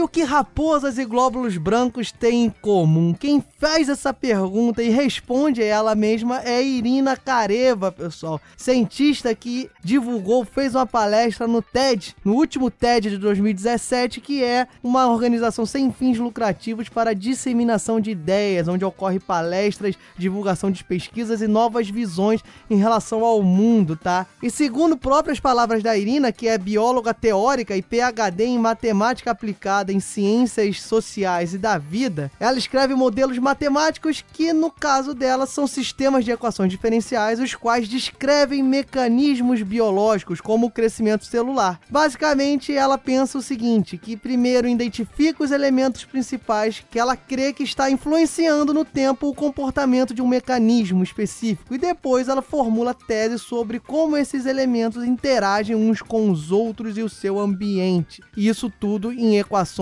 E 0.00 0.02
o 0.02 0.08
que 0.08 0.22
raposas 0.22 0.96
e 0.96 1.04
glóbulos 1.04 1.58
brancos 1.58 2.10
têm 2.10 2.46
em 2.46 2.48
comum? 2.48 3.12
Quem 3.12 3.44
faz 3.58 3.86
essa 3.90 4.14
pergunta 4.14 4.82
e 4.82 4.88
responde 4.88 5.62
ela 5.62 5.94
mesma 5.94 6.40
é 6.42 6.62
Irina 6.62 7.18
Kareva, 7.18 7.92
pessoal. 7.92 8.40
Cientista 8.56 9.34
que 9.34 9.68
divulgou, 9.84 10.42
fez 10.42 10.74
uma 10.74 10.86
palestra 10.86 11.46
no 11.46 11.60
TED, 11.60 12.16
no 12.24 12.32
último 12.32 12.70
TED 12.70 13.10
de 13.10 13.18
2017, 13.18 14.22
que 14.22 14.42
é 14.42 14.66
uma 14.82 15.06
organização 15.06 15.66
sem 15.66 15.92
fins 15.92 16.16
lucrativos 16.16 16.88
para 16.88 17.14
disseminação 17.14 18.00
de 18.00 18.10
ideias, 18.10 18.68
onde 18.68 18.86
ocorre 18.86 19.20
palestras, 19.20 19.96
divulgação 20.16 20.70
de 20.70 20.82
pesquisas 20.82 21.42
e 21.42 21.46
novas 21.46 21.90
visões 21.90 22.40
em 22.70 22.76
relação 22.76 23.22
ao 23.22 23.42
mundo, 23.42 23.96
tá? 23.96 24.26
E 24.42 24.50
segundo 24.50 24.96
próprias 24.96 25.38
palavras 25.38 25.82
da 25.82 25.94
Irina, 25.94 26.32
que 26.32 26.48
é 26.48 26.56
bióloga 26.56 27.12
teórica 27.12 27.76
e 27.76 27.82
PhD 27.82 28.44
em 28.44 28.58
matemática 28.58 29.30
aplicada, 29.30 29.89
em 29.90 30.00
ciências 30.00 30.80
sociais 30.80 31.54
e 31.54 31.58
da 31.58 31.76
vida, 31.78 32.30
ela 32.38 32.58
escreve 32.58 32.94
modelos 32.94 33.38
matemáticos 33.38 34.24
que, 34.32 34.52
no 34.52 34.70
caso 34.70 35.14
dela, 35.14 35.46
são 35.46 35.66
sistemas 35.66 36.24
de 36.24 36.30
equações 36.30 36.70
diferenciais, 36.70 37.40
os 37.40 37.54
quais 37.54 37.88
descrevem 37.88 38.62
mecanismos 38.62 39.62
biológicos, 39.62 40.40
como 40.40 40.66
o 40.66 40.70
crescimento 40.70 41.24
celular. 41.24 41.80
Basicamente, 41.88 42.74
ela 42.74 42.96
pensa 42.96 43.38
o 43.38 43.42
seguinte: 43.42 43.98
que 43.98 44.16
primeiro 44.16 44.68
identifica 44.68 45.42
os 45.42 45.50
elementos 45.50 46.04
principais 46.04 46.82
que 46.90 46.98
ela 46.98 47.16
crê 47.16 47.52
que 47.52 47.62
está 47.62 47.90
influenciando 47.90 48.72
no 48.72 48.84
tempo 48.84 49.28
o 49.28 49.34
comportamento 49.34 50.14
de 50.14 50.22
um 50.22 50.28
mecanismo 50.28 51.02
específico, 51.02 51.74
e 51.74 51.78
depois 51.78 52.28
ela 52.28 52.42
formula 52.42 52.94
tese 52.94 53.38
sobre 53.38 53.80
como 53.80 54.16
esses 54.16 54.46
elementos 54.46 55.04
interagem 55.04 55.74
uns 55.74 56.02
com 56.02 56.30
os 56.30 56.52
outros 56.52 56.96
e 56.96 57.02
o 57.02 57.08
seu 57.08 57.38
ambiente. 57.38 58.22
Isso 58.36 58.70
tudo 58.70 59.12
em 59.12 59.38
equações 59.38 59.79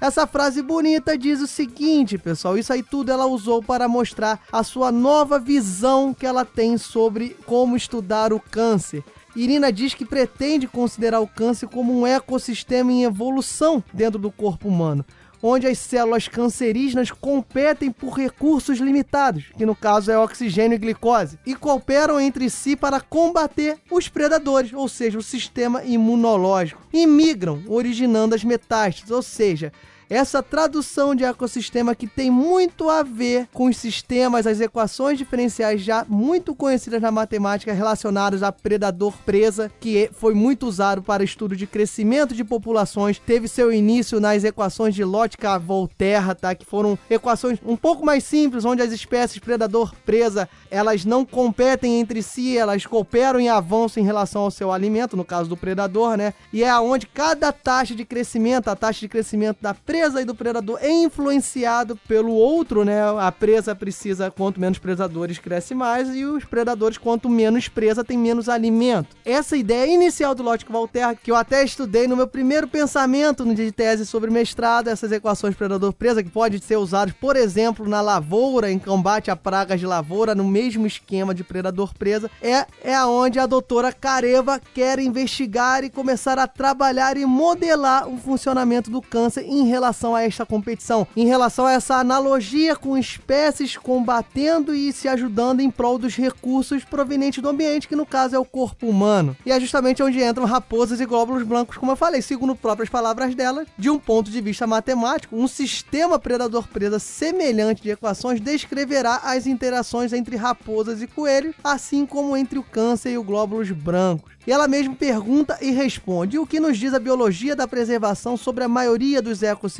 essa 0.00 0.26
frase 0.26 0.62
bonita 0.62 1.18
diz 1.18 1.40
o 1.40 1.46
seguinte, 1.46 2.16
pessoal, 2.16 2.56
isso 2.56 2.72
aí 2.72 2.82
tudo 2.82 3.10
ela 3.10 3.26
usou 3.26 3.62
para 3.62 3.88
mostrar 3.88 4.40
a 4.52 4.62
sua 4.62 4.92
nova 4.92 5.38
visão 5.38 6.14
que 6.14 6.26
ela 6.26 6.44
tem 6.44 6.78
sobre 6.78 7.36
como 7.46 7.76
estudar 7.76 8.32
o 8.32 8.38
câncer. 8.38 9.02
Irina 9.34 9.72
diz 9.72 9.94
que 9.94 10.04
pretende 10.04 10.66
considerar 10.66 11.20
o 11.20 11.26
câncer 11.26 11.68
como 11.68 11.98
um 11.98 12.06
ecossistema 12.06 12.92
em 12.92 13.04
evolução 13.04 13.82
dentro 13.92 14.18
do 14.18 14.30
corpo 14.30 14.68
humano 14.68 15.04
onde 15.42 15.66
as 15.66 15.78
células 15.78 16.28
cancerígenas 16.28 17.10
competem 17.10 17.90
por 17.90 18.12
recursos 18.12 18.78
limitados, 18.78 19.44
que 19.56 19.66
no 19.66 19.74
caso 19.74 20.10
é 20.10 20.18
oxigênio 20.18 20.76
e 20.76 20.78
glicose, 20.78 21.38
e 21.46 21.54
cooperam 21.54 22.20
entre 22.20 22.50
si 22.50 22.76
para 22.76 23.00
combater 23.00 23.78
os 23.90 24.08
predadores, 24.08 24.72
ou 24.72 24.88
seja, 24.88 25.18
o 25.18 25.22
sistema 25.22 25.82
imunológico, 25.84 26.82
e 26.92 27.06
migram, 27.06 27.62
originando 27.68 28.34
as 28.34 28.44
metástases, 28.44 29.10
ou 29.10 29.22
seja, 29.22 29.72
essa 30.10 30.42
tradução 30.42 31.14
de 31.14 31.22
ecossistema 31.22 31.94
que 31.94 32.08
tem 32.08 32.32
muito 32.32 32.90
a 32.90 33.04
ver 33.04 33.46
com 33.52 33.66
os 33.66 33.76
sistemas, 33.76 34.44
as 34.44 34.60
equações 34.60 35.16
diferenciais 35.16 35.80
já 35.82 36.04
muito 36.08 36.52
conhecidas 36.52 37.00
na 37.00 37.12
matemática 37.12 37.72
relacionadas 37.72 38.42
a 38.42 38.50
predador-presa, 38.50 39.70
que 39.78 40.10
foi 40.12 40.34
muito 40.34 40.66
usado 40.66 41.00
para 41.00 41.22
estudo 41.22 41.54
de 41.54 41.64
crescimento 41.64 42.34
de 42.34 42.42
populações, 42.42 43.20
teve 43.20 43.46
seu 43.46 43.72
início 43.72 44.18
nas 44.18 44.42
equações 44.42 44.96
de 44.96 45.04
Lotka-Volterra, 45.04 46.34
tá? 46.34 46.56
que 46.56 46.66
foram 46.66 46.98
equações 47.08 47.60
um 47.64 47.76
pouco 47.76 48.04
mais 48.04 48.24
simples, 48.24 48.64
onde 48.64 48.82
as 48.82 48.90
espécies 48.90 49.38
predador-presa 49.38 50.48
elas 50.68 51.04
não 51.04 51.24
competem 51.24 52.00
entre 52.00 52.20
si, 52.20 52.58
elas 52.58 52.84
cooperam 52.84 53.38
em 53.38 53.48
avanço 53.48 54.00
em 54.00 54.04
relação 54.04 54.42
ao 54.42 54.50
seu 54.50 54.72
alimento, 54.72 55.16
no 55.16 55.24
caso 55.24 55.48
do 55.48 55.56
predador, 55.56 56.16
né? 56.16 56.34
E 56.52 56.64
é 56.64 56.80
onde 56.80 57.06
cada 57.06 57.52
taxa 57.52 57.94
de 57.94 58.04
crescimento, 58.04 58.68
a 58.68 58.74
taxa 58.74 59.00
de 59.00 59.08
crescimento 59.08 59.58
da 59.60 59.72
presa 59.72 59.99
presa 60.00 60.22
e 60.22 60.24
do 60.24 60.34
predador 60.34 60.78
é 60.80 60.90
influenciado 60.90 61.94
pelo 62.08 62.32
outro, 62.32 62.86
né? 62.86 63.02
A 63.18 63.30
presa 63.30 63.74
precisa, 63.74 64.30
quanto 64.30 64.58
menos 64.58 64.78
predadores, 64.78 65.38
cresce 65.38 65.74
mais, 65.74 66.08
e 66.14 66.24
os 66.24 66.42
predadores, 66.42 66.96
quanto 66.96 67.28
menos 67.28 67.68
presa, 67.68 68.02
tem 68.02 68.16
menos 68.16 68.48
alimento. 68.48 69.14
Essa 69.26 69.58
ideia 69.58 69.92
inicial 69.92 70.34
do 70.34 70.42
Lógico 70.42 70.72
Voltaire, 70.72 71.18
que 71.22 71.30
eu 71.30 71.36
até 71.36 71.62
estudei 71.62 72.08
no 72.08 72.16
meu 72.16 72.26
primeiro 72.26 72.66
pensamento 72.66 73.44
no 73.44 73.54
dia 73.54 73.66
de 73.66 73.72
tese 73.72 74.06
sobre 74.06 74.30
mestrado, 74.30 74.88
essas 74.88 75.12
equações 75.12 75.54
predador-presa, 75.54 76.22
que 76.22 76.30
pode 76.30 76.58
ser 76.64 76.78
usadas, 76.78 77.12
por 77.20 77.36
exemplo, 77.36 77.86
na 77.86 78.00
lavoura, 78.00 78.70
em 78.70 78.78
combate 78.78 79.30
a 79.30 79.36
pragas 79.36 79.80
de 79.80 79.86
lavoura, 79.86 80.34
no 80.34 80.44
mesmo 80.44 80.86
esquema 80.86 81.34
de 81.34 81.44
predador-presa, 81.44 82.30
é, 82.40 82.64
é 82.82 82.94
aonde 82.94 83.38
a 83.38 83.44
doutora 83.44 83.92
Careva 83.92 84.58
quer 84.72 84.98
investigar 84.98 85.84
e 85.84 85.90
começar 85.90 86.38
a 86.38 86.46
trabalhar 86.46 87.18
e 87.18 87.26
modelar 87.26 88.08
o 88.08 88.16
funcionamento 88.16 88.90
do 88.90 89.02
câncer 89.02 89.44
em 89.44 89.66
relação 89.66 89.89
relação 89.90 90.14
a 90.14 90.22
esta 90.22 90.46
competição, 90.46 91.06
em 91.16 91.26
relação 91.26 91.66
a 91.66 91.72
essa 91.72 91.96
analogia 91.96 92.76
com 92.76 92.96
espécies 92.96 93.76
combatendo 93.76 94.72
e 94.72 94.92
se 94.92 95.08
ajudando 95.08 95.60
em 95.60 95.70
prol 95.70 95.98
dos 95.98 96.14
recursos 96.14 96.84
provenientes 96.84 97.42
do 97.42 97.48
ambiente, 97.48 97.88
que 97.88 97.96
no 97.96 98.06
caso 98.06 98.36
é 98.36 98.38
o 98.38 98.44
corpo 98.44 98.86
humano. 98.86 99.36
E 99.44 99.50
é 99.50 99.58
justamente 99.58 100.00
onde 100.00 100.22
entram 100.22 100.44
raposas 100.44 101.00
e 101.00 101.06
glóbulos 101.06 101.42
brancos, 101.42 101.76
como 101.76 101.90
eu 101.90 101.96
falei, 101.96 102.22
segundo 102.22 102.54
próprias 102.54 102.88
palavras 102.88 103.34
dela, 103.34 103.66
de 103.76 103.90
um 103.90 103.98
ponto 103.98 104.30
de 104.30 104.40
vista 104.40 104.64
matemático, 104.64 105.36
um 105.36 105.48
sistema 105.48 106.20
predador-presa 106.20 107.00
semelhante 107.00 107.82
de 107.82 107.90
equações 107.90 108.40
descreverá 108.40 109.22
as 109.24 109.44
interações 109.46 110.12
entre 110.12 110.36
raposas 110.36 111.02
e 111.02 111.08
coelhos, 111.08 111.56
assim 111.64 112.06
como 112.06 112.36
entre 112.36 112.60
o 112.60 112.62
câncer 112.62 113.10
e 113.10 113.18
o 113.18 113.24
glóbulos 113.24 113.72
brancos. 113.72 114.30
E 114.46 114.52
ela 114.52 114.66
mesma 114.66 114.94
pergunta 114.94 115.58
e 115.60 115.70
responde 115.70 116.38
o 116.38 116.46
que 116.46 116.58
nos 116.58 116.78
diz 116.78 116.94
a 116.94 116.98
biologia 116.98 117.54
da 117.54 117.68
preservação 117.68 118.36
sobre 118.36 118.64
a 118.64 118.68
maioria 118.68 119.20
dos 119.20 119.42
ecossistemas. 119.42 119.79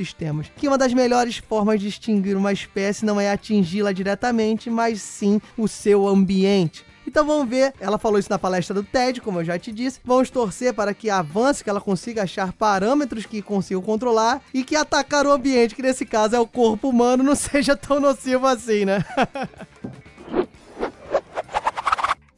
Que 0.57 0.69
uma 0.69 0.79
das 0.79 0.93
melhores 0.93 1.37
formas 1.39 1.81
de 1.81 1.89
extinguir 1.89 2.37
uma 2.37 2.53
espécie 2.53 3.05
não 3.05 3.21
é 3.21 3.31
atingi-la 3.31 3.93
diretamente, 3.93 4.71
mas 4.71 5.01
sim 5.03 5.41
o 5.57 5.67
seu 5.69 6.07
ambiente. 6.07 6.85
Então 7.07 7.27
vamos 7.27 7.49
ver, 7.49 7.75
ela 7.81 7.99
falou 7.99 8.19
isso 8.19 8.31
na 8.31 8.39
palestra 8.39 8.73
do 8.73 8.85
TED, 8.85 9.21
como 9.21 9.41
eu 9.41 9.45
já 9.45 9.59
te 9.59 9.73
disse. 9.73 9.99
Vamos 10.05 10.31
torcer 10.31 10.73
para 10.73 10.95
que 10.95 11.11
avance, 11.11 11.65
que 11.65 11.69
ela 11.69 11.81
consiga 11.81 12.23
achar 12.23 12.53
parâmetros 12.53 13.27
que 13.27 13.43
consigam 13.43 13.83
controlar 13.83 14.41
e 14.55 14.63
que 14.63 14.77
atacar 14.77 15.27
o 15.27 15.33
ambiente, 15.33 15.75
que 15.75 15.83
nesse 15.83 16.07
caso 16.07 16.37
é 16.37 16.39
o 16.39 16.47
corpo 16.47 16.89
humano, 16.89 17.25
não 17.25 17.35
seja 17.37 17.77
tão 17.77 17.99
nocivo 17.99 18.47
assim, 18.47 18.85
né? 18.85 19.05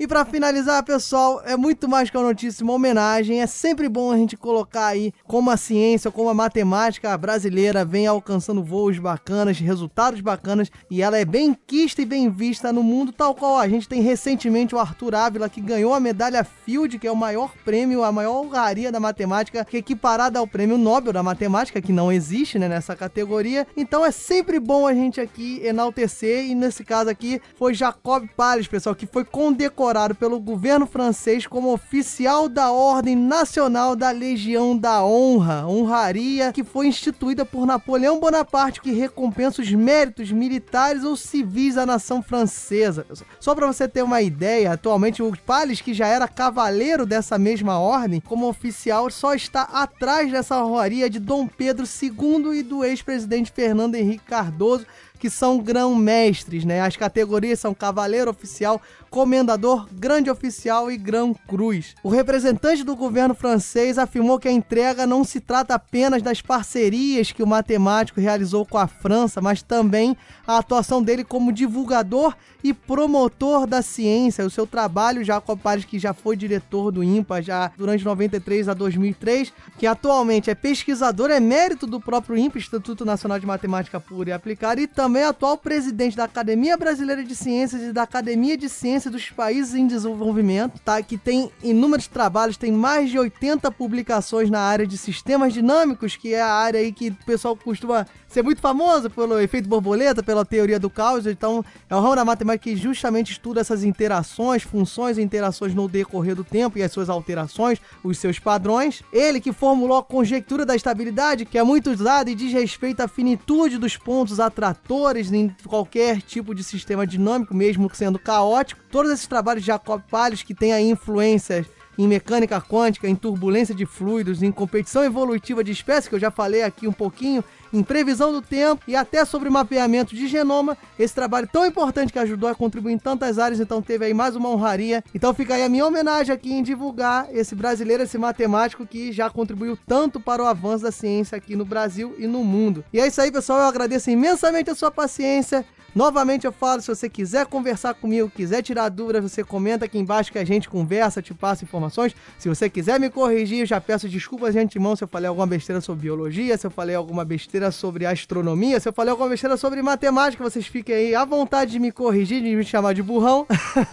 E 0.03 0.07
para 0.09 0.25
finalizar, 0.25 0.83
pessoal, 0.83 1.41
é 1.45 1.57
muito 1.57 1.89
mais 1.89 2.11
que 2.11 2.17
uma 2.17 2.27
notícia, 2.27 2.65
uma 2.65 2.73
homenagem. 2.73 3.41
É 3.41 3.47
sempre 3.47 3.89
bom 3.89 4.11
a 4.11 4.17
gente 4.17 4.37
colocar 4.37 4.87
aí 4.87 5.13
como 5.29 5.49
a 5.49 5.57
ciência, 5.57 6.11
como 6.11 6.29
a 6.29 6.35
matemática 6.35 7.17
brasileira 7.17 7.85
vem 7.85 8.09
alcançando 8.09 8.65
voos 8.65 8.99
bacanas, 8.99 9.61
resultados 9.61 10.21
bacanas, 10.21 10.73
e 10.91 11.03
ela 11.03 11.17
é 11.17 11.25
bem 11.25 11.57
quista 11.69 12.03
e 12.03 12.05
bem 12.05 12.29
vista 12.29 12.73
no 12.73 12.83
mundo, 12.83 13.13
tal 13.13 13.33
qual 13.33 13.57
a 13.57 13.69
gente 13.69 13.89
tem 13.89 14.03
recentemente 14.03 14.75
o 14.75 14.79
Arthur 14.81 15.15
Ávila, 15.15 15.49
que 15.49 15.61
ganhou 15.61 15.95
a 15.95 16.01
medalha 16.01 16.43
Field, 16.43 16.99
que 16.99 17.07
é 17.07 17.13
o 17.13 17.15
maior 17.15 17.53
prêmio, 17.65 18.03
a 18.03 18.11
maior 18.11 18.45
honraria 18.45 18.91
da 18.91 18.99
matemática, 18.99 19.65
que 19.65 19.77
é 19.77 19.79
equiparada 19.79 20.37
ao 20.37 20.49
prêmio 20.49 20.77
Nobel 20.77 21.13
da 21.13 21.23
matemática, 21.23 21.81
que 21.81 21.93
não 21.93 22.11
existe 22.11 22.59
né, 22.59 22.67
nessa 22.67 22.97
categoria. 22.97 23.69
Então 23.77 24.05
é 24.05 24.11
sempre 24.11 24.59
bom 24.59 24.85
a 24.85 24.95
gente 24.95 25.21
aqui 25.21 25.61
enaltecer, 25.65 26.45
e 26.47 26.57
nesse 26.57 26.85
caso 26.85 27.09
aqui 27.09 27.41
foi 27.57 27.73
Jacob 27.73 28.27
Pales, 28.37 28.67
pessoal, 28.67 28.97
que 28.97 29.07
foi 29.07 29.25
condecorado 29.25 29.92
condecorado 29.93 30.15
pelo 30.15 30.41
governo 30.41 30.87
francês 30.87 31.47
como 31.47 31.71
oficial 31.71 32.49
da 32.49 32.73
Ordem 32.73 33.15
Nacional 33.15 33.95
da 33.95 34.11
Legião 34.11 34.77
da 34.77 35.05
Honra, 35.05 35.67
honraria 35.67 36.51
que 36.51 36.65
foi 36.65 36.87
instituída 36.87 37.45
por 37.45 37.67
Napoleão 37.67 38.19
Bonaparte, 38.19 38.81
que 38.81 38.91
recompensa 38.91 39.61
os 39.61 39.71
méritos 39.71 40.33
militares 40.33 41.05
ou 41.05 41.15
civis 41.15 41.75
da 41.75 41.85
nação 41.85 42.23
francesa. 42.23 43.05
Só 43.39 43.55
para 43.55 43.67
você 43.67 43.87
ter 43.87 44.03
uma 44.03 44.23
ideia, 44.23 44.73
atualmente 44.73 45.23
o 45.23 45.33
Pales, 45.45 45.83
que 45.83 45.93
já 45.93 46.07
era 46.07 46.27
cavaleiro 46.27 47.05
dessa 47.05 47.37
mesma 47.37 47.79
ordem, 47.79 48.21
como 48.21 48.49
oficial, 48.49 49.11
só 49.11 49.35
está 49.35 49.63
atrás 49.63 50.33
dessa 50.33 50.65
honraria 50.65 51.11
de 51.11 51.19
Dom 51.19 51.47
Pedro 51.47 51.85
II 51.85 52.59
e 52.59 52.63
do 52.63 52.83
ex-presidente 52.83 53.53
Fernando 53.53 53.97
Henrique 53.97 54.25
Cardoso, 54.25 54.87
que 55.23 55.31
são 55.31 55.61
grão-mestres, 55.61 56.65
né? 56.65 56.81
As 56.81 56.97
categorias 56.97 57.61
são 57.61 57.73
cavaleiro 57.73 58.29
oficial, 58.29 58.83
comendador, 59.09 59.87
grande 59.93 60.29
oficial 60.29 60.91
e 60.91 60.97
grão 60.97 61.33
cruz. 61.47 61.95
O 62.03 62.09
representante 62.09 62.83
do 62.83 62.97
governo 62.97 63.33
francês 63.33 63.99
afirmou 63.99 64.37
que 64.41 64.49
a 64.49 64.53
entrega 64.53 65.07
não 65.07 65.23
se 65.23 65.39
trata 65.39 65.77
apenas 65.77 66.23
das 66.23 66.41
parcerias 66.41 67.31
que 67.31 67.41
o 67.41 67.47
matemático 67.47 68.21
realizou 68.21 68.67
com 68.67 68.79
a 68.79 68.89
França, 68.89 69.41
mas 69.41 69.63
também 69.63 70.17
a 70.45 70.59
atuação 70.59 71.01
dele 71.01 71.23
como 71.23 71.53
divulgador 71.53 72.35
e 72.65 72.73
promotor 72.73 73.67
da 73.67 73.81
ciência. 73.81 74.45
O 74.45 74.51
seu 74.51 74.67
trabalho, 74.67 75.25
Jacob 75.25 75.59
Pares, 75.59 75.85
que 75.85 76.01
já 76.01 76.13
foi 76.13 76.37
diretor 76.37 76.91
do 76.91 77.05
INPA 77.05 77.43
já 77.43 77.71
durante 77.77 78.05
93 78.05 78.69
a 78.69 78.75
2003, 78.75 79.53
que 79.79 79.87
atualmente 79.87 80.51
é 80.51 80.55
pesquisador 80.55 81.31
emérito 81.31 81.87
do 81.87 82.01
próprio 82.01 82.37
INPA, 82.37 82.59
Instituto 82.59 83.05
Nacional 83.05 83.39
de 83.39 83.47
Matemática 83.47 84.01
Pura 84.01 84.31
e 84.31 84.33
Aplicada, 84.33 84.81
e 84.81 84.87
também 84.87 85.12
também 85.13 85.25
atual 85.25 85.59
presidente 85.59 86.17
da 86.17 86.25
Academia 86.25 86.75
Brasileira 86.75 87.23
de 87.23 87.37
Ciências 87.37 87.83
e 87.83 87.93
da 87.93 88.03
Academia 88.03 88.57
de 88.57 88.67
Ciências 88.67 89.13
dos 89.13 89.29
Países 89.29 89.75
em 89.75 89.87
Desenvolvimento, 89.87 90.81
tá? 90.83 91.03
Que 91.03 91.19
tem 91.19 91.53
inúmeros 91.63 92.07
trabalhos, 92.07 92.57
tem 92.57 92.73
mais 92.73 93.11
de 93.11 93.19
80 93.19 93.71
publicações 93.73 94.49
na 94.49 94.61
área 94.61 94.87
de 94.87 94.97
sistemas 94.97 95.53
dinâmicos, 95.53 96.17
que 96.17 96.33
é 96.33 96.41
a 96.41 96.51
área 96.51 96.81
aí 96.81 96.91
que 96.93 97.11
o 97.11 97.27
pessoal 97.27 97.55
costuma 97.55 98.07
ser 98.27 98.43
muito 98.43 98.63
famoso 98.63 99.11
pelo 99.11 99.39
efeito 99.39 99.69
borboleta, 99.69 100.23
pela 100.23 100.47
teoria 100.47 100.81
do 100.81 100.89
caos. 100.89 101.27
Então, 101.27 101.63
é 101.91 101.95
o 101.95 102.01
ramo 102.01 102.17
da 102.17 102.25
matemática 102.25 102.71
que 102.71 102.75
justamente 102.75 103.33
estuda 103.33 103.61
essas 103.61 103.85
interações, 103.85 104.63
funções 104.63 105.19
e 105.19 105.23
interações 105.23 105.75
no 105.75 105.87
decorrer 105.87 106.35
do 106.35 106.43
tempo 106.43 106.79
e 106.79 106.83
as 106.83 106.91
suas 106.91 107.11
alterações, 107.11 107.79
os 108.03 108.17
seus 108.17 108.39
padrões. 108.39 109.03
Ele 109.13 109.43
que 109.43 109.53
formulou 109.53 109.99
a 109.99 110.03
conjectura 110.03 110.65
da 110.65 110.75
estabilidade, 110.75 111.45
que 111.45 111.59
é 111.59 111.63
muito 111.63 111.91
usada 111.91 112.31
e 112.31 112.35
diz 112.35 112.51
respeito 112.51 113.03
à 113.03 113.09
finitude 113.09 113.77
dos 113.77 113.99
pontos 113.99 114.41
atratores 114.41 115.02
em 115.33 115.55
qualquer 115.67 116.21
tipo 116.23 116.55
de 116.55 116.63
sistema 116.63 117.07
dinâmico, 117.07 117.55
mesmo 117.55 117.91
sendo 117.95 118.19
caótico. 118.19 118.81
Todos 118.91 119.11
esses 119.11 119.27
trabalhos 119.27 119.63
de 119.63 119.67
Jacob 119.67 120.03
Palles 120.11 120.43
que 120.43 120.55
têm 120.55 120.73
aí 120.73 120.89
influências 120.89 121.67
em 121.99 122.09
mecânica 122.09 122.61
quântica, 122.61 123.09
em 123.09 123.15
turbulência 123.15 123.75
de 123.75 123.87
fluidos, 123.87 124.43
em 124.43 124.51
competição 124.51 125.05
evolutiva 125.05 125.63
de 125.63 125.73
espécies, 125.73 126.09
que 126.09 126.15
eu 126.15 126.21
já 126.21 126.31
falei 126.31 126.63
aqui 126.63 126.87
um 126.89 126.93
pouquinho, 126.93 127.45
em 127.73 127.83
previsão 127.83 128.33
do 128.33 128.43
tempo 128.43 128.83
e 128.87 128.95
até 128.95 129.25
sobre 129.25 129.49
mapeamento 129.49 130.15
de 130.15 130.29
genoma. 130.29 130.77
Esse 130.99 131.15
trabalho 131.15 131.49
tão 131.51 131.65
importante 131.65 132.13
que 132.13 132.19
ajudou 132.19 132.49
a 132.49 132.55
contribuir 132.55 132.93
em 132.93 132.99
tantas 132.99 133.39
áreas, 133.39 133.61
então 133.61 133.81
teve 133.81 134.05
aí 134.05 134.15
mais 134.15 134.37
uma 134.37 134.51
honraria. 134.51 135.03
Então 135.15 135.33
fica 135.33 135.55
aí 135.55 135.65
a 135.65 135.69
minha 135.69 135.87
homenagem 135.87 136.35
aqui 136.35 136.53
em 136.53 136.63
divulgar 136.63 137.29
esse 137.33 137.55
brasileiro, 137.55 138.03
esse 138.03 138.19
matemático 138.19 138.87
que 138.87 139.13
já 139.13 139.31
contribuiu 139.31 139.79
tanto 139.87 140.21
para 140.21 140.43
o 140.43 140.47
avanço 140.47 140.85
da 140.85 140.93
ciência 140.93 141.37
aqui 141.37 141.57
no 141.57 141.65
Brasil 141.65 142.15
e 142.19 142.27
no 142.27 142.45
mundo. 142.45 142.85
E 142.93 143.01
é 143.01 143.07
isso 143.07 143.21
aí, 143.21 143.33
pessoal. 143.33 143.61
Eu 143.61 143.67
agradeço 143.67 144.11
imensamente 144.11 144.71
a 144.71 144.75
sua 144.75 144.91
paciência. 144.91 145.65
Novamente 145.95 146.47
eu 146.47 146.53
falo, 146.53 146.81
se 146.81 146.89
você 146.89 147.09
quiser 147.09 147.47
conversar 147.47 147.93
comigo, 147.93 148.31
quiser 148.31 148.63
tirar 148.63 148.89
dúvidas, 148.89 149.23
você 149.31 149.45
comenta 149.45 149.85
aqui 149.85 149.99
embaixo 149.99 150.33
que 150.33 150.39
a 150.39 150.45
gente 150.45 150.69
conversa, 150.69 151.21
te 151.21 151.35
passa 151.35 151.65
informações. 151.65 152.15
Se 152.39 152.49
você 152.49 152.71
quiser 152.71 152.99
me 152.99 153.11
corrigir, 153.11 153.61
eu 153.61 153.67
já 153.67 153.81
peço 153.81 154.09
desculpas 154.09 154.55
de 154.55 154.61
antemão 154.61 154.97
se 154.97 155.05
eu 155.05 155.09
falei 155.09 155.29
alguma 155.29 155.47
besteira 155.47 155.81
sobre 155.81 156.03
biologia, 156.03 156.57
se 156.57 156.67
eu 156.67 156.71
falei 156.71 156.97
alguma 156.97 157.25
besteira 157.25 157.71
sobre 157.71 158.07
astronomia, 158.07 158.81
se 158.81 158.89
eu 158.89 158.93
falei 158.93 159.11
alguma 159.11 159.29
besteira 159.29 159.57
sobre 159.59 159.83
matemática, 159.83 160.43
vocês 160.43 160.67
fiquem 160.67 160.95
aí 160.95 161.15
à 161.15 161.25
vontade 161.25 161.73
de 161.73 161.79
me 161.79 161.93
corrigir, 161.93 162.43
de 162.43 162.57
me 162.57 162.65
chamar 162.65 162.95
de 162.95 163.03
burrão, 163.03 163.47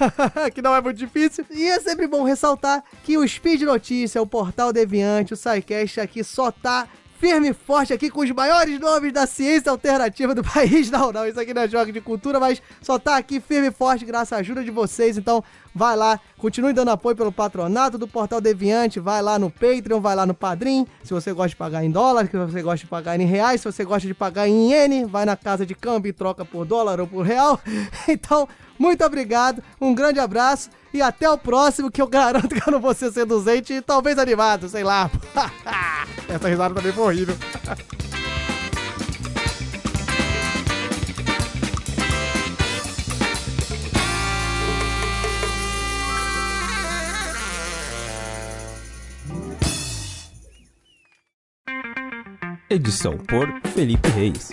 que 0.56 0.62
não 0.62 0.74
é 0.74 0.82
muito 0.82 0.98
difícil. 0.98 1.46
E 1.52 1.66
é 1.66 1.80
sempre 1.82 2.08
bom 2.08 2.24
ressaltar 2.24 2.82
que 3.04 3.18
o 3.18 3.28
Speed 3.28 3.64
Notícia, 3.64 4.22
o 4.22 4.28
Portal 4.28 4.72
Deviante, 4.72 5.34
o 5.34 5.38
SciCast 5.38 6.00
aqui 6.00 6.24
só 6.24 6.50
tá 6.50 6.88
firme 7.20 7.50
e 7.50 7.54
forte 7.54 7.92
aqui 7.92 8.10
com 8.10 8.22
os 8.22 8.32
maiores 8.32 8.80
nomes 8.80 9.12
da 9.12 9.28
ciência 9.28 9.70
alternativa 9.70 10.34
do 10.34 10.42
país. 10.46 10.90
Não, 10.90 11.12
não, 11.12 11.28
isso 11.28 11.40
aqui 11.40 11.54
não 11.54 11.64
é 11.64 11.68
jogo 11.68 11.92
de 11.92 12.00
cultura, 12.00 12.40
mas 12.40 12.62
só 12.82 12.98
tá 12.98 13.18
aqui 13.18 13.40
firme 13.42 13.68
e 13.68 13.72
forte 13.72 14.06
graças 14.06 14.34
à 14.34 14.38
ajuda 14.38 14.64
de 14.64 14.72
vocês. 14.72 15.18
Então, 15.18 15.44
vai 15.76 15.96
lá, 15.98 16.20
continue 16.38 16.72
dando 16.72 16.92
apoio 16.92 17.16
pelo 17.16 17.32
patronato 17.32 17.98
do 17.98 18.08
Portal 18.08 18.40
Deviante, 18.40 19.00
vai 19.00 19.22
lá 19.22 19.38
no 19.38 19.52
Patreon, 19.52 20.00
vai 20.00 20.16
lá 20.16 20.26
no 20.26 20.34
Padrim. 20.34 20.88
Se 21.04 21.14
você 21.14 21.34
gosta 21.34 21.50
de 21.50 21.56
pagar 21.58 21.84
em 21.84 21.92
dólar, 21.92 22.28
se 22.28 22.38
você 22.38 22.62
gosta 22.62 22.86
de 22.86 22.88
pagar 22.88 23.20
em 23.20 23.26
reais, 23.26 23.62
se 23.62 23.72
você 23.72 23.84
gosta 23.84 24.08
de 24.08 24.14
pagar 24.14 24.48
em 24.48 24.72
iene, 24.72 25.06
vai 25.06 25.26
na 25.26 25.36
casa 25.36 25.66
de 25.66 25.76
câmbio 25.76 26.10
e 26.10 26.14
troca 26.14 26.46
por 26.46 26.66
dólar 26.66 27.02
ou 27.02 27.08
por 27.08 27.24
real. 27.24 27.60
Então, 28.08 28.48
muito 28.80 29.04
obrigado, 29.04 29.62
um 29.80 29.94
grande 29.94 30.20
abraço 30.20 30.70
e 30.94 31.02
até 31.02 31.30
o 31.30 31.38
próximo, 31.38 31.92
que 31.92 32.02
eu 32.02 32.08
garanto 32.08 32.56
que 32.56 32.68
eu 32.68 32.72
não 32.72 32.80
vou 32.80 32.94
ser 32.94 33.12
seduzente 33.12 33.74
e 33.74 33.82
talvez 33.82 34.18
animado, 34.18 34.70
sei 34.70 34.84
lá. 34.84 35.12
Essa 36.28 36.48
risada 36.48 36.74
também 36.74 36.94
foi 36.94 37.04
horrível. 37.04 37.36
Edição 52.70 53.18
por 53.18 53.48
Felipe 53.74 54.08
Reis. 54.10 54.52